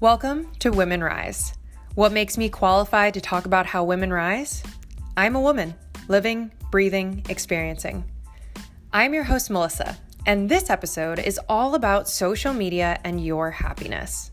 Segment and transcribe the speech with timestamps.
[0.00, 1.52] Welcome to Women Rise.
[1.94, 4.62] What makes me qualified to talk about how women rise?
[5.14, 5.74] I'm a woman,
[6.08, 8.04] living, breathing, experiencing.
[8.94, 14.30] I'm your host, Melissa, and this episode is all about social media and your happiness.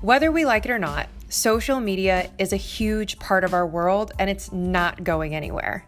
[0.00, 4.12] Whether we like it or not, social media is a huge part of our world
[4.18, 5.84] and it's not going anywhere.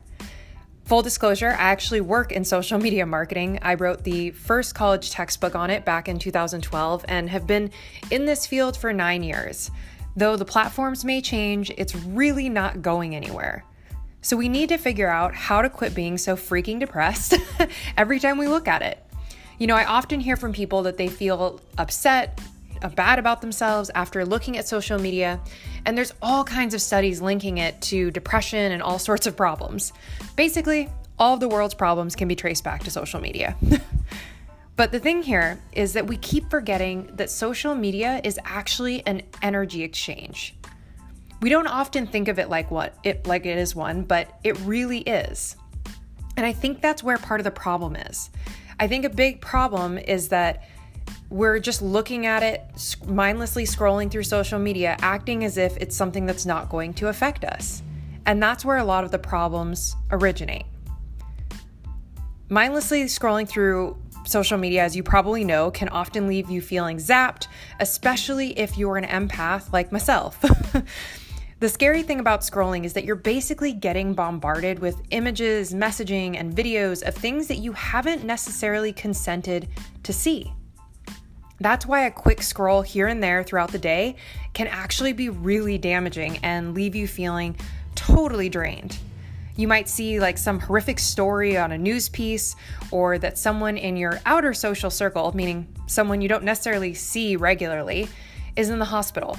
[0.91, 3.61] Full disclosure, I actually work in social media marketing.
[3.62, 7.71] I wrote the first college textbook on it back in 2012 and have been
[8.11, 9.71] in this field for nine years.
[10.17, 13.64] Though the platforms may change, it's really not going anywhere.
[14.21, 17.36] So we need to figure out how to quit being so freaking depressed
[17.96, 18.98] every time we look at it.
[19.59, 22.40] You know, I often hear from people that they feel upset,
[22.82, 25.39] Uh, bad about themselves after looking at social media,
[25.84, 29.93] and there's all kinds of studies linking it to depression and all sorts of problems.
[30.34, 33.55] Basically, all of the world's problems can be traced back to social media.
[34.77, 39.22] but the thing here is that we keep forgetting that social media is actually an
[39.42, 40.56] energy exchange.
[41.42, 44.59] We don't often think of it like what it like it is one, but it
[44.61, 45.56] really is.
[46.39, 48.31] And I think that's where part of the problem is.
[48.78, 50.65] I think a big problem is that
[51.30, 52.62] we're just looking at it,
[53.06, 57.44] mindlessly scrolling through social media, acting as if it's something that's not going to affect
[57.44, 57.83] us.
[58.27, 60.66] And that's where a lot of the problems originate.
[62.48, 67.47] Mindlessly scrolling through social media, as you probably know, can often leave you feeling zapped,
[67.78, 70.41] especially if you're an empath like myself.
[71.61, 76.55] the scary thing about scrolling is that you're basically getting bombarded with images, messaging, and
[76.55, 79.69] videos of things that you haven't necessarily consented
[80.03, 80.53] to see.
[81.61, 84.16] That's why a quick scroll here and there throughout the day
[84.55, 87.55] can actually be really damaging and leave you feeling
[87.94, 88.98] totally drained.
[89.56, 92.56] You might see like some horrific story on a news piece,
[92.91, 98.09] or that someone in your outer social circle, meaning someone you don't necessarily see regularly,
[98.56, 99.38] is in the hospital.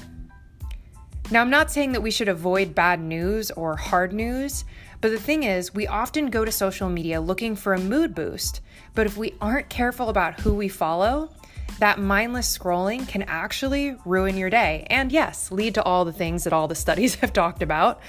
[1.31, 4.63] Now, I'm not saying that we should avoid bad news or hard news,
[4.99, 8.61] but the thing is, we often go to social media looking for a mood boost.
[8.93, 11.31] But if we aren't careful about who we follow,
[11.79, 16.43] that mindless scrolling can actually ruin your day and, yes, lead to all the things
[16.43, 18.01] that all the studies have talked about.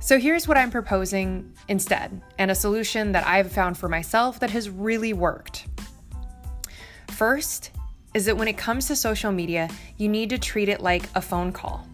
[0.00, 4.50] So, here's what I'm proposing instead, and a solution that I've found for myself that
[4.50, 5.66] has really worked.
[7.08, 7.72] First,
[8.14, 11.20] is that when it comes to social media, you need to treat it like a
[11.20, 11.86] phone call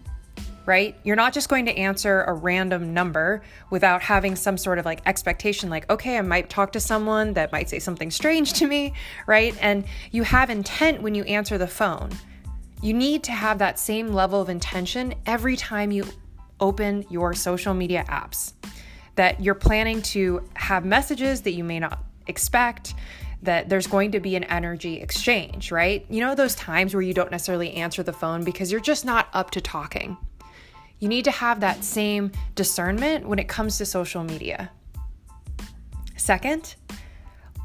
[0.65, 0.95] right?
[1.03, 5.01] You're not just going to answer a random number without having some sort of like
[5.05, 8.93] expectation, like, okay, I might talk to someone that might say something strange to me,
[9.27, 9.55] right?
[9.61, 12.11] And you have intent when you answer the phone.
[12.81, 16.05] You need to have that same level of intention every time you
[16.59, 18.53] open your social media apps.
[19.15, 22.95] That you're planning to have messages that you may not expect,
[23.43, 26.05] that there's going to be an energy exchange, right?
[26.09, 29.27] You know, those times where you don't necessarily answer the phone because you're just not
[29.33, 30.17] up to talking.
[30.99, 34.71] You need to have that same discernment when it comes to social media.
[36.15, 36.75] Second,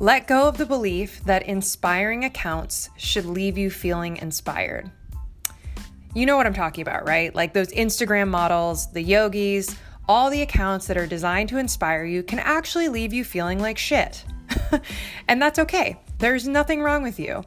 [0.01, 4.91] let go of the belief that inspiring accounts should leave you feeling inspired.
[6.15, 7.35] You know what I'm talking about, right?
[7.35, 9.77] Like those Instagram models, the yogis,
[10.09, 13.77] all the accounts that are designed to inspire you can actually leave you feeling like
[13.77, 14.25] shit.
[15.29, 16.01] and that's okay.
[16.19, 17.45] There's nothing wrong with you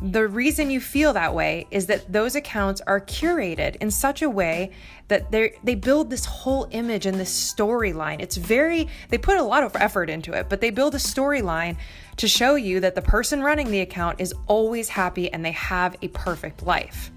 [0.00, 4.30] the reason you feel that way is that those accounts are curated in such a
[4.30, 4.70] way
[5.08, 8.20] that they they build this whole image and this storyline.
[8.20, 11.76] It's very they put a lot of effort into it, but they build a storyline
[12.16, 15.96] to show you that the person running the account is always happy and they have
[16.02, 17.10] a perfect life.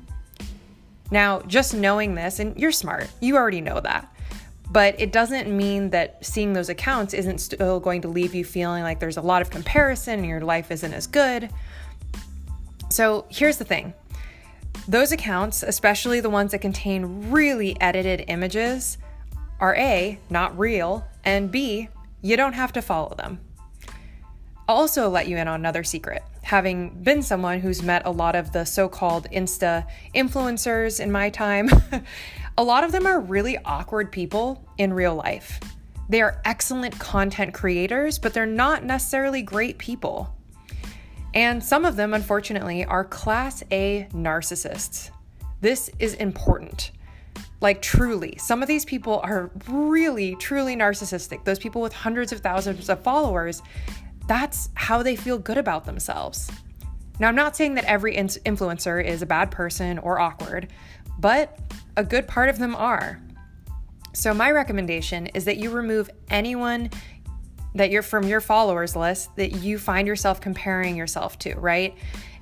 [1.12, 3.10] Now, just knowing this and you're smart.
[3.20, 4.08] You already know that.
[4.72, 8.84] But it doesn't mean that seeing those accounts isn't still going to leave you feeling
[8.84, 11.50] like there's a lot of comparison and your life isn't as good
[12.94, 13.94] so here's the thing
[14.88, 18.98] those accounts, especially the ones that contain really edited images,
[19.60, 21.90] are A, not real, and B,
[22.22, 23.40] you don't have to follow them.
[24.68, 26.24] I'll also let you in on another secret.
[26.44, 29.86] Having been someone who's met a lot of the so called Insta
[30.16, 31.70] influencers in my time,
[32.58, 35.60] a lot of them are really awkward people in real life.
[36.10, 40.36] They are excellent content creators, but they're not necessarily great people.
[41.34, 45.12] And some of them, unfortunately, are class A narcissists.
[45.62, 46.92] This is important.
[47.62, 51.44] Like, truly, some of these people are really, truly narcissistic.
[51.46, 53.62] Those people with hundreds of thousands of followers,
[54.28, 56.50] that's how they feel good about themselves.
[57.20, 60.70] Now, I'm not saying that every influencer is a bad person or awkward,
[61.20, 61.60] but
[61.96, 63.22] a good part of them are.
[64.14, 66.90] So, my recommendation is that you remove anyone
[67.76, 71.96] that you're from your followers list that you find yourself comparing yourself to, right?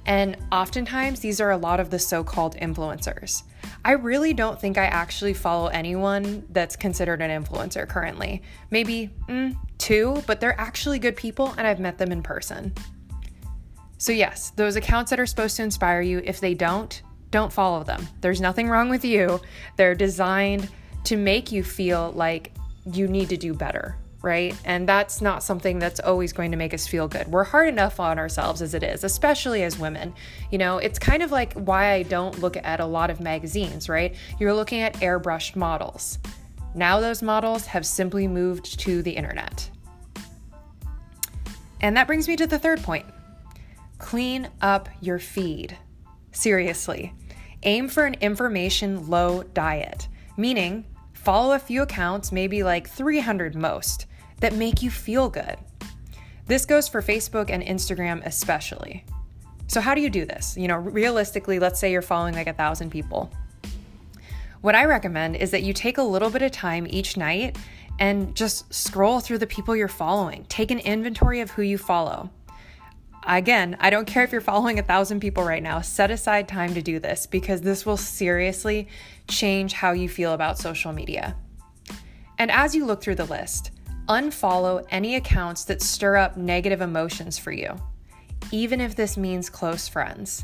[0.06, 3.44] And oftentimes, these are a lot of the so called influencers.
[3.86, 8.42] I really don't think I actually follow anyone that's considered an influencer currently.
[8.72, 12.74] Maybe mm, two, but they're actually good people and I've met them in person.
[13.98, 17.84] So, yes, those accounts that are supposed to inspire you, if they don't, don't follow
[17.84, 18.08] them.
[18.22, 19.42] There's nothing wrong with you.
[19.76, 20.70] They're designed
[21.04, 22.54] to make you feel like
[22.92, 24.56] you need to do better, right?
[24.66, 27.28] And that's not something that's always going to make us feel good.
[27.28, 30.14] We're hard enough on ourselves as it is, especially as women.
[30.52, 33.88] You know, it's kind of like why I don't look at a lot of magazines,
[33.88, 34.16] right?
[34.40, 36.20] You're looking at airbrushed models.
[36.76, 39.70] Now those models have simply moved to the internet.
[41.82, 43.06] And that brings me to the third point
[43.98, 45.78] clean up your feed.
[46.32, 47.14] Seriously,
[47.64, 50.08] aim for an information low diet,
[50.38, 50.86] meaning
[51.20, 54.06] follow a few accounts, maybe like 300 most,
[54.40, 55.58] that make you feel good.
[56.48, 59.04] This goes for Facebook and Instagram especially.
[59.68, 60.58] So, how do you do this?
[60.58, 63.32] You know, realistically, let's say you're following like a thousand people.
[64.62, 67.58] What I recommend is that you take a little bit of time each night
[68.00, 70.46] and just scroll through the people you're following.
[70.46, 72.30] Take an inventory of who you follow.
[73.28, 76.74] Again, I don't care if you're following a thousand people right now, set aside time
[76.74, 78.88] to do this because this will seriously
[79.28, 81.36] change how you feel about social media.
[82.38, 83.72] And as you look through the list,
[84.08, 87.76] unfollow any accounts that stir up negative emotions for you,
[88.52, 90.44] even if this means close friends.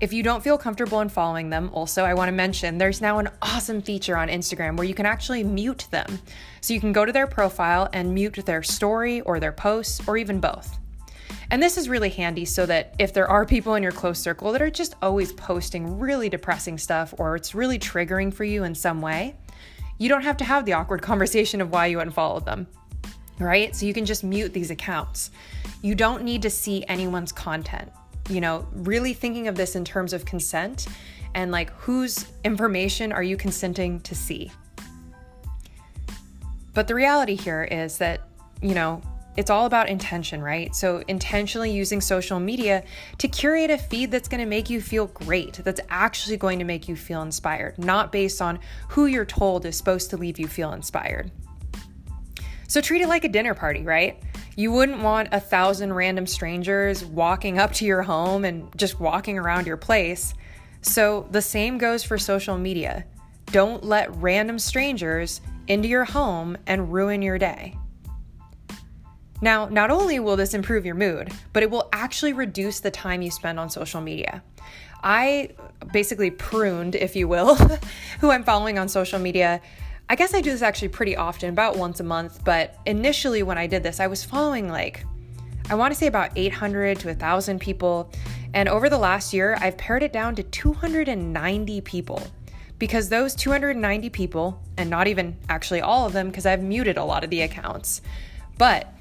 [0.00, 3.18] If you don't feel comfortable in following them, also, I want to mention there's now
[3.18, 6.18] an awesome feature on Instagram where you can actually mute them.
[6.60, 10.16] So you can go to their profile and mute their story or their posts or
[10.16, 10.78] even both.
[11.50, 14.52] And this is really handy so that if there are people in your close circle
[14.52, 18.74] that are just always posting really depressing stuff or it's really triggering for you in
[18.74, 19.34] some way,
[19.98, 22.66] you don't have to have the awkward conversation of why you unfollowed them,
[23.38, 23.74] right?
[23.74, 25.30] So you can just mute these accounts.
[25.82, 27.90] You don't need to see anyone's content.
[28.28, 30.86] You know, really thinking of this in terms of consent
[31.34, 34.50] and like whose information are you consenting to see?
[36.74, 38.22] But the reality here is that,
[38.62, 39.02] you know,
[39.36, 40.74] it's all about intention, right?
[40.74, 42.84] So, intentionally using social media
[43.18, 46.64] to curate a feed that's going to make you feel great, that's actually going to
[46.64, 48.58] make you feel inspired, not based on
[48.88, 51.30] who you're told is supposed to leave you feel inspired.
[52.68, 54.22] So, treat it like a dinner party, right?
[54.54, 59.38] You wouldn't want a thousand random strangers walking up to your home and just walking
[59.38, 60.34] around your place.
[60.82, 63.06] So, the same goes for social media.
[63.46, 67.76] Don't let random strangers into your home and ruin your day.
[69.42, 73.22] Now, not only will this improve your mood, but it will actually reduce the time
[73.22, 74.40] you spend on social media.
[75.02, 75.50] I
[75.92, 77.56] basically pruned, if you will,
[78.20, 79.60] who I'm following on social media.
[80.08, 83.58] I guess I do this actually pretty often, about once a month, but initially when
[83.58, 85.04] I did this, I was following like,
[85.68, 88.12] I want to say about 800 to 1,000 people.
[88.54, 92.22] And over the last year, I've pared it down to 290 people
[92.78, 97.04] because those 290 people, and not even actually all of them, because I've muted a
[97.04, 98.02] lot of the accounts,
[98.58, 98.92] but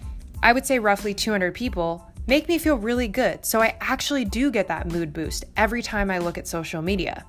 [0.44, 3.46] I would say roughly 200 people, make me feel really good.
[3.46, 7.26] So I actually do get that mood boost every time I look at social media.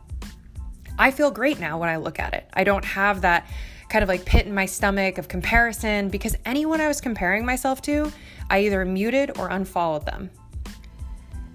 [0.98, 2.48] I feel great now when I look at it.
[2.54, 3.46] I don't have that
[3.88, 7.82] kind of like pit in my stomach of comparison because anyone I was comparing myself
[7.82, 8.10] to,
[8.48, 10.30] I either muted or unfollowed them.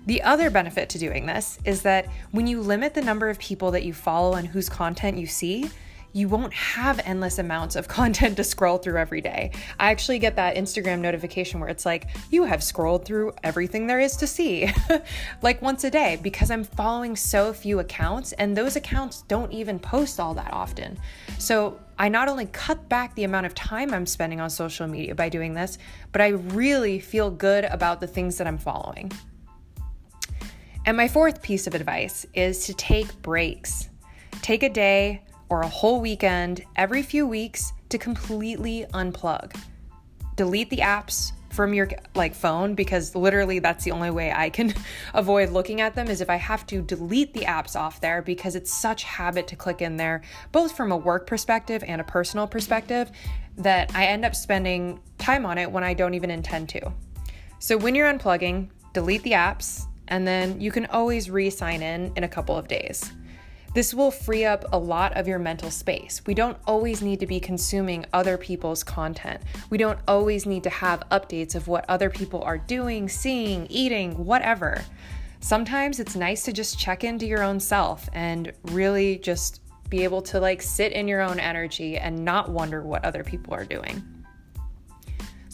[0.06, 3.72] The other benefit to doing this is that when you limit the number of people
[3.72, 5.70] that you follow and whose content you see,
[6.18, 9.52] you won't have endless amounts of content to scroll through every day.
[9.80, 14.00] I actually get that Instagram notification where it's like, you have scrolled through everything there
[14.00, 14.72] is to see,
[15.44, 19.78] like once a day, because I'm following so few accounts and those accounts don't even
[19.78, 20.98] post all that often.
[21.38, 25.14] So I not only cut back the amount of time I'm spending on social media
[25.14, 25.78] by doing this,
[26.12, 29.12] but I really feel good about the things that I'm following.
[30.88, 33.90] And my fourth piece of advice is to take breaks.
[34.42, 39.56] Take a day or a whole weekend every few weeks to completely unplug.
[40.36, 44.74] Delete the apps from your like phone because literally that's the only way I can
[45.14, 48.56] avoid looking at them is if I have to delete the apps off there because
[48.56, 52.48] it's such habit to click in there both from a work perspective and a personal
[52.48, 53.12] perspective
[53.58, 56.94] that I end up spending time on it when I don't even intend to.
[57.60, 62.24] So when you're unplugging, delete the apps and then you can always re-sign in in
[62.24, 63.12] a couple of days.
[63.78, 66.24] This will free up a lot of your mental space.
[66.26, 69.40] We don't always need to be consuming other people's content.
[69.70, 74.26] We don't always need to have updates of what other people are doing, seeing, eating,
[74.26, 74.84] whatever.
[75.42, 80.24] Sometimes it's nice to just check into your own self and really just be able
[80.24, 84.02] to like sit in your own energy and not wonder what other people are doing.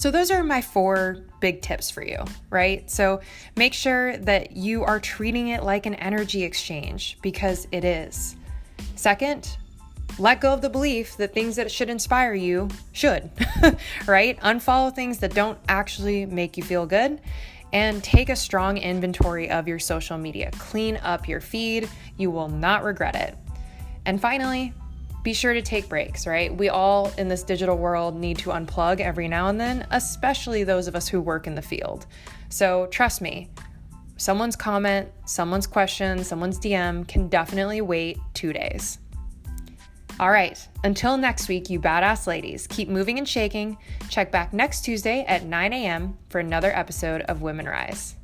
[0.03, 2.91] So, those are my four big tips for you, right?
[2.91, 3.22] So,
[3.55, 8.36] make sure that you are treating it like an energy exchange because it is.
[8.98, 9.55] Second,
[10.19, 13.31] let go of the belief that things that should inspire you should,
[14.05, 14.38] right?
[14.41, 17.22] Unfollow things that don't actually make you feel good
[17.72, 20.51] and take a strong inventory of your social media.
[20.57, 23.38] Clean up your feed, you will not regret it.
[24.05, 24.74] And finally,
[25.23, 26.55] be sure to take breaks, right?
[26.55, 30.87] We all in this digital world need to unplug every now and then, especially those
[30.87, 32.05] of us who work in the field.
[32.49, 33.49] So trust me,
[34.17, 38.99] someone's comment, someone's question, someone's DM can definitely wait two days.
[40.19, 43.77] All right, until next week, you badass ladies, keep moving and shaking.
[44.09, 46.17] Check back next Tuesday at 9 a.m.
[46.29, 48.15] for another episode of Women Rise.